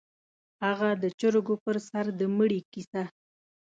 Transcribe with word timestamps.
_هغه 0.67 0.89
د 1.03 1.05
چرګو 1.19 1.55
پر 1.63 1.75
سر 1.87 2.05
د 2.19 2.21
مړي 2.37 2.59
کيسه؟ 2.71 3.03